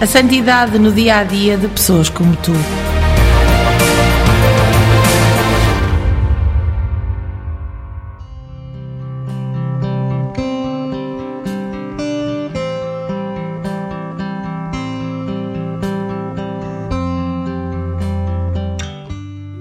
A 0.00 0.06
santidade 0.06 0.78
no 0.78 0.90
dia 0.90 1.18
a 1.18 1.24
dia 1.24 1.58
de 1.58 1.68
pessoas 1.68 2.08
como 2.08 2.34
tu. 2.36 2.52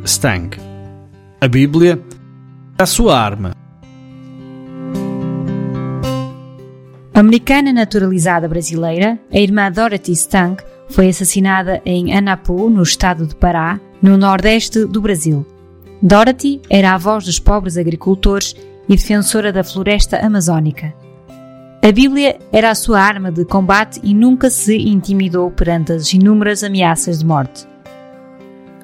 Stang. 0.05 0.57
A 1.41 1.47
Bíblia, 1.49 2.01
a 2.77 2.85
sua 2.85 3.19
arma. 3.19 3.51
Americana 7.13 7.73
naturalizada 7.73 8.47
brasileira, 8.47 9.19
a 9.31 9.39
irmã 9.39 9.71
Dorothy 9.71 10.13
Stang 10.13 10.63
foi 10.89 11.09
assassinada 11.09 11.81
em 11.85 12.13
Anapu, 12.15 12.69
no 12.69 12.83
estado 12.83 13.25
de 13.25 13.35
Pará, 13.35 13.79
no 14.01 14.17
nordeste 14.17 14.85
do 14.85 15.01
Brasil. 15.01 15.45
Dorothy 16.01 16.61
era 16.69 16.93
a 16.93 16.97
voz 16.97 17.25
dos 17.25 17.39
pobres 17.39 17.77
agricultores 17.77 18.55
e 18.87 18.95
defensora 18.95 19.51
da 19.51 19.63
floresta 19.63 20.17
amazônica. 20.17 20.93
A 21.81 21.91
Bíblia 21.91 22.37
era 22.51 22.69
a 22.71 22.75
sua 22.75 23.01
arma 23.01 23.31
de 23.31 23.43
combate 23.43 23.99
e 24.03 24.13
nunca 24.13 24.49
se 24.49 24.77
intimidou 24.77 25.51
perante 25.51 25.93
as 25.93 26.13
inúmeras 26.13 26.63
ameaças 26.63 27.19
de 27.19 27.25
morte. 27.25 27.67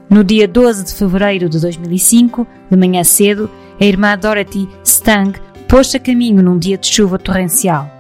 No 0.09 0.23
dia 0.23 0.47
12 0.47 0.85
de 0.85 0.93
fevereiro 0.93 1.47
de 1.49 1.59
2005, 1.59 2.45
de 2.69 2.77
manhã 2.77 3.03
cedo, 3.03 3.49
a 3.79 3.85
irmã 3.85 4.17
Dorothy 4.17 4.67
Stang 4.83 5.39
pôs-se 5.67 5.97
a 5.97 5.99
caminho 5.99 6.43
num 6.43 6.57
dia 6.57 6.77
de 6.77 6.87
chuva 6.87 7.17
torrencial. 7.17 7.94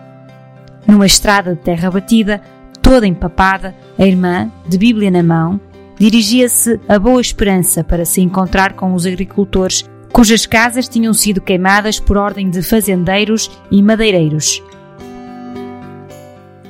Numa 0.87 1.05
estrada 1.05 1.55
de 1.55 1.61
terra 1.61 1.89
batida, 1.89 2.41
toda 2.81 3.07
empapada, 3.07 3.75
a 3.97 4.05
irmã, 4.05 4.51
de 4.67 4.77
Bíblia 4.77 5.09
na 5.09 5.23
mão, 5.23 5.59
dirigia-se 5.97 6.79
a 6.87 6.99
Boa 6.99 7.21
Esperança 7.21 7.83
para 7.83 8.05
se 8.05 8.21
encontrar 8.21 8.73
com 8.73 8.93
os 8.93 9.05
agricultores 9.05 9.83
cujas 10.11 10.45
casas 10.45 10.87
tinham 10.87 11.13
sido 11.13 11.41
queimadas 11.41 11.99
por 11.99 12.15
ordem 12.15 12.49
de 12.49 12.61
fazendeiros 12.61 13.51
e 13.69 13.81
madeireiros. 13.81 14.63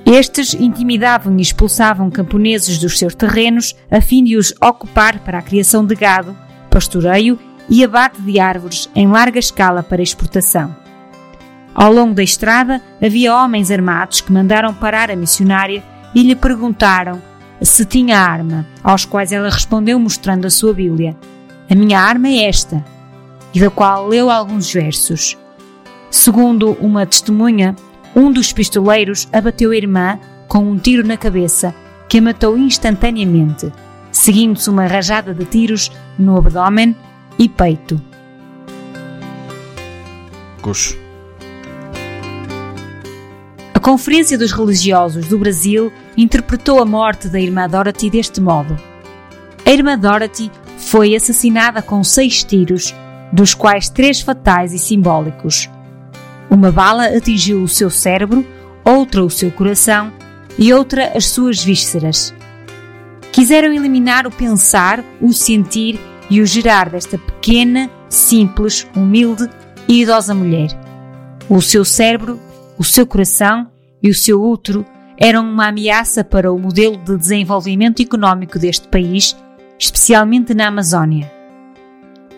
Estes 0.05 0.53
intimidavam 0.53 1.37
e 1.37 1.41
expulsavam 1.41 2.09
camponeses 2.09 2.77
dos 2.77 2.97
seus 2.97 3.13
terrenos 3.13 3.75
a 3.89 3.99
fim 3.99 4.23
de 4.23 4.37
os 4.37 4.53
ocupar 4.61 5.19
para 5.19 5.39
a 5.39 5.41
criação 5.41 5.85
de 5.85 5.95
gado, 5.95 6.35
pastoreio 6.69 7.39
e 7.69 7.83
abate 7.83 8.21
de 8.21 8.39
árvores 8.39 8.89
em 8.95 9.07
larga 9.07 9.39
escala 9.39 9.83
para 9.83 10.01
exportação. 10.01 10.84
Ao 11.75 11.91
longo 11.91 12.13
da 12.13 12.23
estrada 12.23 12.81
havia 13.03 13.35
homens 13.35 13.69
armados 13.69 14.21
que 14.21 14.31
mandaram 14.31 14.73
parar 14.73 15.11
a 15.11 15.15
missionária 15.15 15.83
e 16.15 16.23
lhe 16.23 16.35
perguntaram 16.35 17.21
se 17.61 17.85
tinha 17.85 18.19
arma, 18.19 18.65
aos 18.83 19.05
quais 19.05 19.31
ela 19.31 19.49
respondeu 19.49 19.99
mostrando 19.99 20.45
a 20.45 20.49
sua 20.49 20.73
Bíblia. 20.73 21.15
A 21.69 21.75
minha 21.75 21.99
arma 21.99 22.27
é 22.27 22.47
esta, 22.47 22.83
e 23.53 23.59
da 23.59 23.69
qual 23.69 24.07
leu 24.07 24.29
alguns 24.29 24.71
versos. 24.71 25.37
Segundo 26.11 26.71
uma 26.79 27.05
testemunha, 27.05 27.75
um 28.15 28.31
dos 28.31 28.53
pistoleiros 28.53 29.27
abateu 29.33 29.71
a 29.71 29.75
irmã 29.75 30.19
com 30.47 30.59
um 30.59 30.77
tiro 30.77 31.05
na 31.05 31.17
cabeça, 31.17 31.73
que 32.07 32.19
a 32.19 32.21
matou 32.21 32.57
instantaneamente, 32.57 33.71
seguindo-se 34.11 34.69
uma 34.69 34.85
rajada 34.85 35.33
de 35.33 35.45
tiros 35.45 35.91
no 36.17 36.37
abdômen 36.37 36.95
e 37.37 37.49
peito. 37.49 37.99
Coxo. 40.61 41.04
Conferência 43.85 44.35
dos 44.35 44.51
Religiosos 44.51 45.27
do 45.27 45.37
Brasil 45.37 45.93
interpretou 46.17 46.81
a 46.81 46.85
morte 46.85 47.29
da 47.29 47.39
irmã 47.39 47.69
Dorothy 47.69 48.09
deste 48.09 48.41
modo. 48.41 48.75
A 49.63 49.71
irmã 49.71 49.95
Dorothy 49.95 50.51
foi 50.75 51.15
assassinada 51.15 51.83
com 51.83 52.03
seis 52.03 52.43
tiros, 52.43 52.95
dos 53.31 53.53
quais 53.53 53.87
três 53.87 54.21
fatais 54.21 54.73
e 54.73 54.79
simbólicos. 54.79 55.69
Uma 56.49 56.71
bala 56.71 57.15
atingiu 57.15 57.61
o 57.61 57.67
seu 57.67 57.91
cérebro, 57.91 58.43
outra 58.83 59.23
o 59.23 59.29
seu 59.29 59.51
coração 59.51 60.11
e 60.57 60.73
outra 60.73 61.11
as 61.15 61.27
suas 61.27 61.63
vísceras. 61.63 62.33
Quiseram 63.31 63.71
eliminar 63.71 64.25
o 64.25 64.31
pensar, 64.31 65.05
o 65.21 65.31
sentir 65.31 65.99
e 66.27 66.41
o 66.41 66.45
gerar 66.47 66.89
desta 66.89 67.19
pequena, 67.19 67.87
simples, 68.09 68.87
humilde 68.95 69.47
e 69.87 70.01
idosa 70.01 70.33
mulher. 70.33 70.69
O 71.47 71.61
seu 71.61 71.85
cérebro, 71.85 72.39
o 72.79 72.83
seu 72.83 73.05
coração 73.05 73.74
e 74.05 74.09
o 74.11 74.13
seu 74.13 74.39
útero 74.39 74.85
eram 75.17 75.49
uma 75.49 75.69
ameaça 75.69 76.23
para 76.23 76.53
o 76.53 76.59
modelo 76.59 76.95
de 76.95 77.17
desenvolvimento 77.17 78.03
económico 78.03 78.59
deste 78.59 78.87
país, 78.87 79.35
especialmente 79.79 80.53
na 80.53 80.67
Amazónia. 80.67 81.31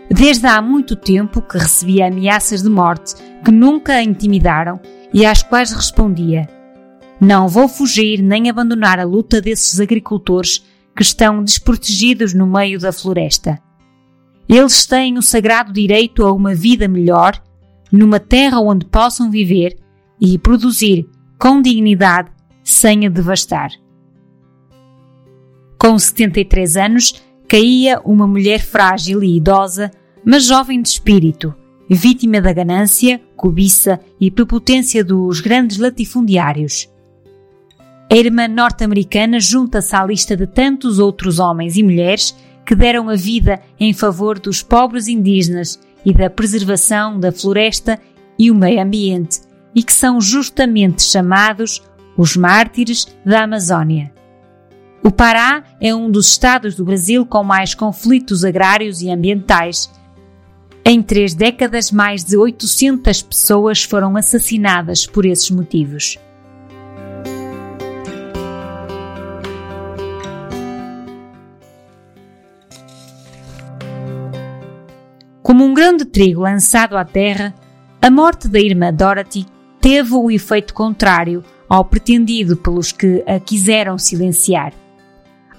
Desde 0.10 0.48
há 0.48 0.62
muito 0.62 0.96
tempo 0.96 1.42
que 1.42 1.58
recebia 1.58 2.08
ameaças 2.08 2.64
de 2.64 2.70
morte 2.70 3.16
que 3.44 3.52
nunca 3.52 3.96
a 3.96 4.02
intimidaram 4.02 4.80
e 5.14 5.26
às 5.26 5.44
quais 5.44 5.74
respondia: 5.74 6.48
Não 7.20 7.50
vou 7.50 7.68
fugir 7.68 8.22
nem 8.22 8.50
abandonar 8.50 8.98
a 8.98 9.04
luta 9.04 9.42
desses 9.42 9.82
agricultores 9.82 10.64
que 10.96 11.02
estão 11.02 11.44
desprotegidos 11.44 12.34
no 12.34 12.48
meio 12.48 12.80
da 12.80 12.94
floresta. 12.94 13.60
Eles 14.48 14.86
têm 14.86 15.18
o 15.18 15.22
sagrado 15.22 15.74
direito 15.74 16.26
a 16.26 16.32
uma 16.32 16.56
vida 16.56 16.88
melhor, 16.88 17.44
numa 17.92 18.22
terra 18.22 18.62
onde 18.62 18.86
possam 18.86 19.30
viver 19.30 19.78
e 20.22 20.40
produzir 20.40 21.10
com 21.38 21.62
dignidade 21.62 22.30
sem 22.64 23.06
a 23.06 23.10
devastar. 23.10 23.72
Com 25.80 25.98
73 25.98 26.76
anos, 26.78 27.24
caía 27.48 28.02
uma 28.04 28.28
mulher 28.28 28.60
frágil 28.60 29.24
e 29.24 29.38
idosa, 29.38 29.92
mas 30.26 30.46
jovem 30.46 30.82
de 30.82 30.90
espírito, 30.90 31.54
vítima 31.90 32.42
da 32.42 32.52
ganância, 32.52 33.22
cobiça 33.36 34.00
e 34.20 34.30
prepotência 34.30 35.04
dos 35.04 35.40
grandes 35.40 35.78
latifundiários. 35.78 36.90
A 38.12 38.16
irmã 38.16 38.48
norte-americana 38.48 39.40
junta-se 39.40 39.96
à 39.96 40.04
lista 40.06 40.36
de 40.36 40.48
tantos 40.48 40.98
outros 40.98 41.40
homens 41.40 41.78
e 41.78 41.84
mulheres 41.84 42.36
que 42.66 42.76
deram 42.76 43.10
a 43.10 43.16
vida 43.16 43.62
em 43.80 43.94
favor 43.94 44.40
dos 44.40 44.62
pobres 44.62 45.08
indígenas 45.08 45.80
e 46.06 46.14
da 46.14 46.30
preservação 46.30 47.20
da 47.20 47.32
floresta 47.32 48.00
e 48.40 48.50
o 48.52 48.56
meio 48.56 48.82
ambiente, 48.82 49.42
e 49.74 49.84
que 49.84 49.94
são 49.94 50.20
justamente 50.20 51.04
chamados 51.04 51.82
os 52.18 52.36
mártires 52.36 53.08
da 53.26 53.44
Amazônia. 53.44 54.12
O 55.04 55.12
Pará 55.12 55.64
é 55.80 55.94
um 55.94 56.10
dos 56.10 56.28
estados 56.28 56.76
do 56.76 56.84
Brasil 56.84 57.26
com 57.26 57.44
mais 57.44 57.74
conflitos 57.74 58.44
agrários 58.44 59.02
e 59.02 59.10
ambientais. 59.10 59.90
Em 60.84 61.02
três 61.02 61.34
décadas, 61.34 61.92
mais 61.92 62.24
de 62.24 62.36
800 62.36 63.22
pessoas 63.22 63.84
foram 63.84 64.18
assassinadas 64.18 65.06
por 65.06 65.26
esses 65.26 65.50
motivos. 65.52 66.18
Como 75.42 75.64
um 75.64 75.74
grão 75.74 75.96
de 75.96 76.04
trigo 76.04 76.42
lançado 76.42 76.98
à 76.98 77.06
terra, 77.06 77.56
a 78.02 78.12
morte 78.12 78.50
da 78.50 78.60
irmã 78.60 78.94
Dorothy 78.94 79.46
teve 79.88 80.16
o 80.16 80.30
efeito 80.30 80.74
contrário 80.74 81.42
ao 81.70 81.86
pretendido 81.86 82.58
pelos 82.58 82.92
que 82.92 83.24
a 83.26 83.40
quiseram 83.40 83.98
silenciar. 83.98 84.74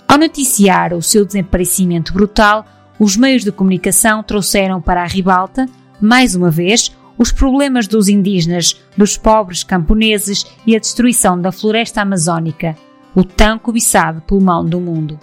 Ao 0.07 0.19
noticiar 0.19 0.93
o 0.93 1.01
seu 1.01 1.25
desaparecimento 1.25 2.13
brutal, 2.13 2.67
os 2.99 3.17
meios 3.17 3.43
de 3.43 3.51
comunicação 3.51 4.23
trouxeram 4.23 4.83
para 4.83 5.03
a 5.03 5.07
ribalta, 5.07 5.65
mais 5.99 6.35
uma 6.35 6.51
vez, 6.51 6.95
os 7.17 7.33
problemas 7.33 7.87
dos 7.87 8.07
indígenas, 8.07 8.79
dos 8.95 9.17
pobres 9.17 9.65
camponeses 9.65 10.45
e 10.67 10.77
a 10.77 10.79
destruição 10.79 11.41
da 11.41 11.51
floresta 11.51 12.03
amazónica, 12.03 12.77
o 13.15 13.25
tão 13.25 13.59
cobiçado 13.59 14.21
pulmão 14.21 14.63
do 14.63 14.79
mundo. 14.79 15.19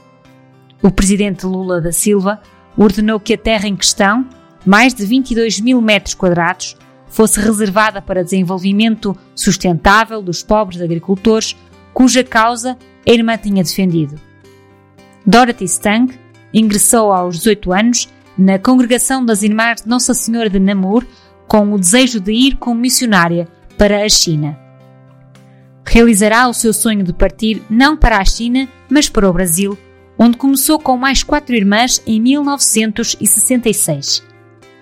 O 0.81 0.89
presidente 0.89 1.45
Lula 1.45 1.79
da 1.79 1.91
Silva 1.91 2.41
ordenou 2.75 3.19
que 3.19 3.35
a 3.35 3.37
terra 3.37 3.67
em 3.67 3.75
questão, 3.75 4.25
mais 4.65 4.95
de 4.95 5.05
22 5.05 5.59
mil 5.59 5.79
metros 5.79 6.15
quadrados, 6.15 6.75
fosse 7.15 7.39
reservada 7.39 8.01
para 8.01 8.25
desenvolvimento 8.25 9.15
sustentável 9.33 10.21
dos 10.21 10.44
pobres 10.44 10.81
agricultores, 10.81 11.56
cuja 11.94 12.25
causa 12.25 12.77
a 13.07 13.12
irmã 13.12 13.38
tinha 13.38 13.63
defendido. 13.63 14.19
Dorothy 15.25 15.63
Stang 15.63 16.13
ingressou 16.53 17.13
aos 17.13 17.38
18 17.38 17.71
anos 17.71 18.09
na 18.38 18.59
congregação 18.59 19.23
das 19.23 19.44
Irmãs 19.44 19.83
de 19.83 19.88
Nossa 19.88 20.13
Senhora 20.13 20.50
de 20.50 20.59
Namur 20.59 21.06
com 21.47 21.71
o 21.71 21.79
desejo 21.79 22.19
de 22.19 22.33
ir 22.33 22.57
como 22.57 22.81
missionária 22.81 23.47
para 23.77 24.03
a 24.03 24.09
China. 24.09 24.59
Realizará 25.85 26.50
o 26.50 26.53
seu 26.53 26.73
sonho 26.73 27.01
de 27.01 27.13
partir 27.13 27.63
não 27.69 27.95
para 27.95 28.17
a 28.17 28.25
China, 28.25 28.67
mas 28.89 29.07
para 29.07 29.29
o 29.29 29.33
Brasil, 29.33 29.77
onde 30.19 30.35
começou 30.35 30.77
com 30.77 30.97
mais 30.97 31.23
quatro 31.23 31.56
irmãs 31.56 32.03
em 32.06 32.19
1966. 32.19 34.21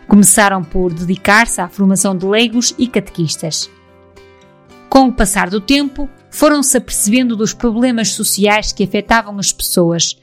Começaram 0.08 0.64
por 0.64 0.94
dedicar-se 0.94 1.62
à 1.62 1.68
formação 1.68 2.16
de 2.16 2.26
leigos 2.26 2.74
e 2.78 2.88
catequistas. 2.88 3.70
Com 4.90 5.08
o 5.08 5.14
passar 5.14 5.50
do 5.50 5.60
tempo, 5.60 6.10
foram-se 6.30 6.78
apercebendo 6.78 7.36
dos 7.36 7.54
problemas 7.54 8.10
sociais 8.10 8.72
que 8.72 8.84
afetavam 8.84 9.40
as 9.40 9.52
pessoas, 9.52 10.16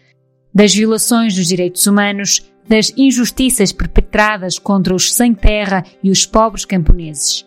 das 0.55 0.75
violações 0.75 1.35
dos 1.35 1.47
direitos 1.47 1.87
humanos, 1.87 2.43
das 2.69 2.93
injustiças 2.97 3.73
perpetradas 3.73 4.59
contra 4.59 4.94
os 4.94 5.12
sem 5.12 5.35
terra 5.35 5.85
e 6.03 6.11
os 6.11 6.25
pobres 6.25 6.65
camponeses. 6.65 7.44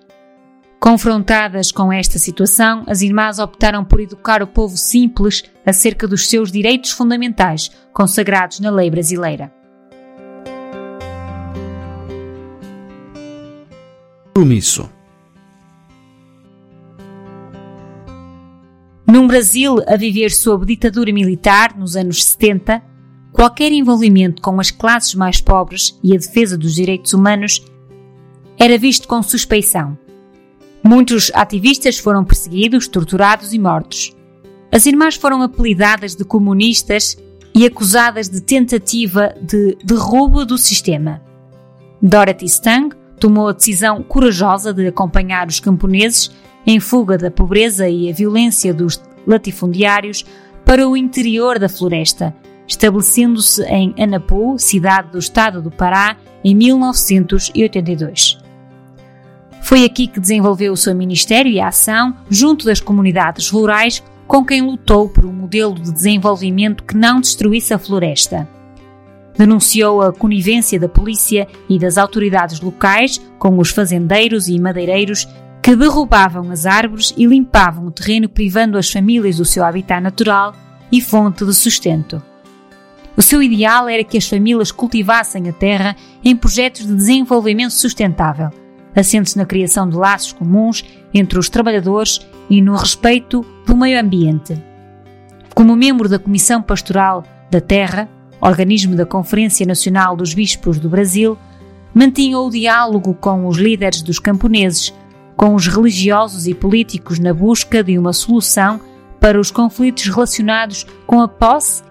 Confrontadas 0.81 1.71
com 1.71 1.93
esta 1.93 2.19
situação, 2.19 2.83
as 2.87 3.01
irmãs 3.01 3.39
optaram 3.39 3.85
por 3.85 4.01
educar 4.01 4.43
o 4.43 4.47
povo 4.47 4.75
simples 4.75 5.43
acerca 5.65 6.05
dos 6.05 6.29
seus 6.29 6.51
direitos 6.51 6.91
fundamentais 6.91 7.71
consagrados 7.93 8.59
na 8.59 8.69
lei 8.69 8.91
brasileira. 8.91 9.49
Compromisso. 14.43 14.89
Num 19.07 19.25
Brasil 19.25 19.77
a 19.87 19.95
viver 19.95 20.31
sob 20.31 20.65
ditadura 20.65 21.13
militar 21.13 21.77
nos 21.77 21.95
anos 21.95 22.25
70, 22.25 22.83
qualquer 23.31 23.71
envolvimento 23.71 24.41
com 24.41 24.59
as 24.59 24.69
classes 24.69 25.15
mais 25.15 25.39
pobres 25.39 25.97
e 26.03 26.13
a 26.13 26.19
defesa 26.19 26.57
dos 26.57 26.75
direitos 26.75 27.13
humanos 27.13 27.63
era 28.59 28.77
visto 28.77 29.07
com 29.07 29.23
suspeição. 29.23 29.97
Muitos 30.83 31.31
ativistas 31.33 31.97
foram 31.97 32.25
perseguidos, 32.25 32.89
torturados 32.89 33.53
e 33.53 33.59
mortos. 33.59 34.13
As 34.69 34.85
irmãs 34.85 35.15
foram 35.15 35.41
apelidadas 35.41 36.15
de 36.15 36.25
comunistas 36.25 37.15
e 37.55 37.65
acusadas 37.65 38.27
de 38.27 38.41
tentativa 38.41 39.33
de 39.41 39.77
derrubo 39.85 40.45
do 40.45 40.57
sistema. 40.57 41.21
Dorothy 42.01 42.47
Stang 42.47 43.02
tomou 43.23 43.47
a 43.47 43.53
decisão 43.53 44.03
corajosa 44.03 44.73
de 44.73 44.85
acompanhar 44.85 45.47
os 45.47 45.57
camponeses 45.57 46.29
em 46.67 46.77
fuga 46.77 47.17
da 47.17 47.31
pobreza 47.31 47.87
e 47.87 48.09
a 48.09 48.13
violência 48.13 48.73
dos 48.73 49.01
latifundiários 49.25 50.25
para 50.65 50.85
o 50.85 50.97
interior 50.97 51.57
da 51.57 51.69
floresta, 51.69 52.35
estabelecendo-se 52.67 53.63
em 53.63 53.95
Anapu, 53.97 54.59
cidade 54.59 55.13
do 55.13 55.19
estado 55.19 55.61
do 55.61 55.71
Pará, 55.71 56.17
em 56.43 56.53
1982. 56.53 58.39
Foi 59.61 59.85
aqui 59.85 60.05
que 60.05 60.19
desenvolveu 60.19 60.73
o 60.73 60.77
seu 60.77 60.93
ministério 60.93 61.49
e 61.49 61.61
a 61.61 61.69
ação 61.69 62.13
junto 62.29 62.65
das 62.65 62.81
comunidades 62.81 63.49
rurais 63.49 64.03
com 64.27 64.43
quem 64.43 64.61
lutou 64.61 65.07
por 65.07 65.25
um 65.25 65.31
modelo 65.31 65.75
de 65.75 65.93
desenvolvimento 65.93 66.83
que 66.83 66.97
não 66.97 67.21
destruísse 67.21 67.73
a 67.73 67.79
floresta. 67.79 68.45
Denunciou 69.37 70.01
a 70.01 70.13
conivência 70.13 70.79
da 70.79 70.87
polícia 70.87 71.47
e 71.67 71.79
das 71.79 71.97
autoridades 71.97 72.61
locais 72.61 73.19
com 73.39 73.57
os 73.57 73.71
fazendeiros 73.71 74.47
e 74.47 74.59
madeireiros 74.59 75.27
que 75.61 75.75
derrubavam 75.75 76.51
as 76.51 76.65
árvores 76.65 77.13
e 77.17 77.25
limpavam 77.25 77.87
o 77.87 77.91
terreno, 77.91 78.27
privando 78.27 78.77
as 78.77 78.91
famílias 78.91 79.37
do 79.37 79.45
seu 79.45 79.63
habitat 79.63 80.01
natural 80.01 80.53
e 80.91 80.99
fonte 80.99 81.45
de 81.45 81.53
sustento. 81.53 82.21
O 83.15 83.21
seu 83.21 83.41
ideal 83.41 83.87
era 83.87 84.03
que 84.03 84.17
as 84.17 84.27
famílias 84.27 84.71
cultivassem 84.71 85.47
a 85.47 85.53
terra 85.53 85.95
em 86.23 86.35
projetos 86.35 86.85
de 86.85 86.93
desenvolvimento 86.93 87.71
sustentável, 87.71 88.49
assentes 88.95 89.35
na 89.35 89.45
criação 89.45 89.87
de 89.87 89.95
laços 89.95 90.33
comuns 90.33 90.83
entre 91.13 91.39
os 91.39 91.49
trabalhadores 91.49 92.19
e 92.49 92.61
no 92.61 92.75
respeito 92.75 93.45
do 93.65 93.77
meio 93.77 93.99
ambiente. 93.99 94.61
Como 95.55 95.75
membro 95.75 96.09
da 96.09 96.19
Comissão 96.19 96.61
Pastoral 96.61 97.23
da 97.49 97.61
Terra, 97.61 98.09
organismo 98.43 98.95
da 98.95 99.05
Conferência 99.05 99.65
Nacional 99.65 100.15
dos 100.15 100.33
Bispos 100.33 100.77
do 100.77 100.89
Brasil, 100.89 101.37
mantinha 101.93 102.37
o 102.39 102.49
diálogo 102.49 103.13
com 103.13 103.47
os 103.47 103.57
líderes 103.57 104.01
dos 104.01 104.19
camponeses, 104.19 104.93
com 105.37 105.55
os 105.55 105.67
religiosos 105.67 106.45
e 106.45 106.53
políticos 106.53 107.19
na 107.19 107.33
busca 107.33 107.83
de 107.83 107.97
uma 107.97 108.11
solução 108.11 108.79
para 109.19 109.39
os 109.39 109.49
conflitos 109.49 110.07
relacionados 110.09 110.85
com 111.07 111.21
a 111.21 111.27
posse 111.27 111.83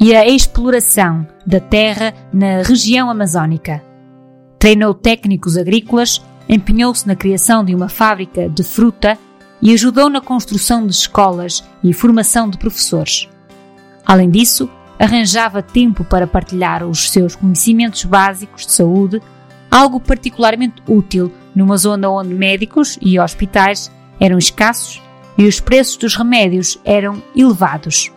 e 0.00 0.14
a 0.14 0.26
exploração 0.26 1.26
da 1.46 1.60
terra 1.60 2.12
na 2.32 2.62
região 2.62 3.08
amazónica. 3.08 3.82
Treinou 4.58 4.92
técnicos 4.92 5.56
agrícolas, 5.56 6.20
empenhou-se 6.48 7.06
na 7.06 7.14
criação 7.14 7.64
de 7.64 7.74
uma 7.74 7.88
fábrica 7.88 8.48
de 8.48 8.64
fruta 8.64 9.16
e 9.62 9.72
ajudou 9.72 10.08
na 10.08 10.20
construção 10.20 10.86
de 10.86 10.92
escolas 10.92 11.62
e 11.82 11.92
formação 11.92 12.48
de 12.48 12.58
professores. 12.58 13.28
Além 14.04 14.30
disso, 14.30 14.68
arranjava 14.98 15.62
tempo 15.62 16.04
para 16.04 16.26
partilhar 16.26 16.84
os 16.84 17.10
seus 17.10 17.36
conhecimentos 17.36 18.04
básicos 18.04 18.66
de 18.66 18.72
saúde, 18.72 19.22
algo 19.70 20.00
particularmente 20.00 20.82
útil 20.86 21.32
numa 21.54 21.76
zona 21.76 22.08
onde 22.08 22.34
médicos 22.34 22.98
e 23.00 23.18
hospitais 23.18 23.90
eram 24.18 24.38
escassos 24.38 25.00
e 25.36 25.46
os 25.46 25.60
preços 25.60 25.96
dos 25.96 26.14
remédios 26.16 26.78
eram 26.84 27.22
elevados. 27.36 28.10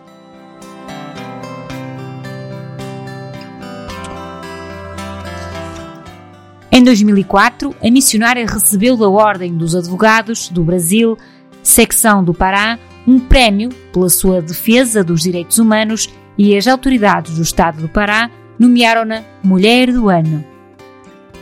Em 6.74 6.82
2004, 6.82 7.76
a 7.82 7.90
missionária 7.90 8.46
recebeu 8.46 8.96
da 8.96 9.08
Ordem 9.08 9.54
dos 9.54 9.76
Advogados 9.76 10.48
do 10.48 10.64
Brasil, 10.64 11.18
secção 11.62 12.24
do 12.24 12.32
Pará, 12.32 12.78
um 13.06 13.20
prémio 13.20 13.68
pela 13.92 14.08
sua 14.08 14.40
defesa 14.40 15.04
dos 15.04 15.22
direitos 15.22 15.58
humanos 15.58 16.08
e 16.36 16.56
as 16.56 16.66
autoridades 16.66 17.36
do 17.36 17.42
Estado 17.42 17.80
do 17.82 17.88
Pará 17.88 18.30
nomearam-na 18.58 19.22
Mulher 19.42 19.92
do 19.92 20.08
Ano. 20.08 20.44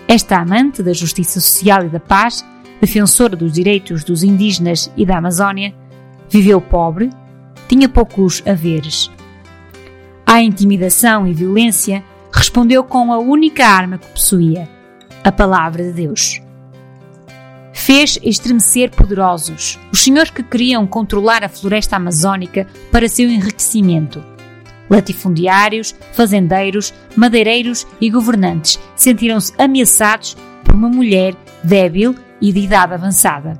Esta 0.09 0.39
amante 0.39 0.83
da 0.83 0.93
justiça 0.93 1.41
social 1.41 1.85
e 1.85 1.89
da 1.89 2.01
paz, 2.01 2.45
defensora 2.81 3.37
dos 3.37 3.53
direitos 3.53 4.03
dos 4.03 4.23
indígenas 4.23 4.91
e 4.97 5.07
da 5.07 5.19
Amazónia, 5.19 5.75
viveu 6.29 6.61
pobre, 6.61 7.11
tinha 7.69 7.89
poucos 7.89 8.43
haveres. 8.47 9.11
À 10.27 10.41
intimidação 10.41 11.27
e 11.27 11.33
violência, 11.33 12.03
respondeu 12.33 12.83
com 12.83 13.13
a 13.13 13.19
única 13.19 13.67
arma 13.67 13.99
que 13.99 14.07
possuía, 14.09 14.69
a 15.23 15.31
palavra 15.31 15.85
de 15.85 15.93
Deus. 15.93 16.41
Fez 17.73 18.19
estremecer 18.23 18.91
poderosos, 18.91 19.79
os 19.93 20.03
senhores 20.03 20.31
que 20.31 20.43
queriam 20.43 20.87
controlar 20.87 21.45
a 21.45 21.49
floresta 21.49 21.97
amazónica 21.97 22.67
para 22.91 23.09
seu 23.09 23.29
enriquecimento 23.29 24.23
latifundiários, 24.91 25.95
fazendeiros, 26.13 26.93
madeireiros 27.17 27.87
e 28.01 28.11
governantes 28.11 28.79
sentiram-se 28.97 29.55
ameaçados 29.57 30.37
por 30.65 30.75
uma 30.75 30.89
mulher 30.89 31.35
débil 31.63 32.15
e 32.41 32.53
de 32.53 32.61
idade 32.61 32.95
avançada. 32.95 33.55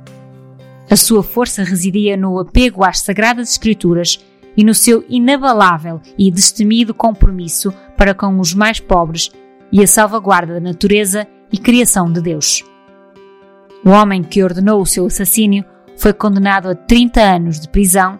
A 0.89 0.95
sua 0.97 1.23
força 1.23 1.63
residia 1.63 2.17
no 2.17 2.37
apego 2.37 2.83
às 2.83 2.99
sagradas 2.99 3.51
escrituras 3.51 4.19
e 4.57 4.63
no 4.63 4.73
seu 4.73 5.05
inabalável 5.07 6.01
e 6.17 6.29
destemido 6.29 6.93
compromisso 6.93 7.73
para 7.95 8.13
com 8.13 8.37
os 8.39 8.53
mais 8.53 8.81
pobres 8.81 9.31
e 9.71 9.81
a 9.81 9.87
salvaguarda 9.87 10.55
da 10.55 10.59
natureza 10.59 11.25
e 11.49 11.57
criação 11.57 12.11
de 12.11 12.21
Deus. 12.21 12.61
O 13.85 13.89
homem 13.89 14.21
que 14.21 14.43
ordenou 14.43 14.81
o 14.81 14.85
seu 14.85 15.05
assassínio 15.05 15.63
foi 15.97 16.11
condenado 16.11 16.69
a 16.69 16.75
30 16.75 17.21
anos 17.21 17.59
de 17.59 17.69
prisão 17.69 18.19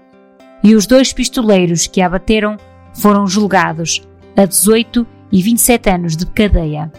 e 0.64 0.74
os 0.74 0.86
dois 0.86 1.12
pistoleiros 1.12 1.88
que 1.88 2.02
a 2.02 2.06
abateram 2.06 2.56
foram 2.94 3.28
julgados 3.28 4.02
a 4.36 4.46
18 4.46 5.06
e 5.32 5.42
27 5.42 5.90
anos 5.90 6.18
de 6.18 6.26
cadeia. 6.26 6.92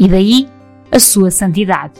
e 0.00 0.08
daí 0.08 0.48
a 0.90 0.98
sua 0.98 1.30
santidade. 1.30 1.92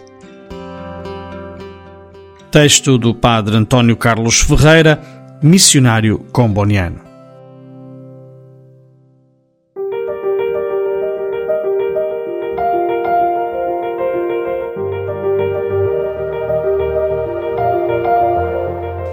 Texto 2.51 2.97
do 2.97 3.15
Padre 3.15 3.57
António 3.57 3.95
Carlos 3.95 4.41
Ferreira, 4.41 5.01
missionário 5.43 6.19
comboniano. 6.33 6.99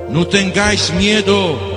No 0.09 0.25
tengáis 0.25 0.89
miedo 0.91 1.76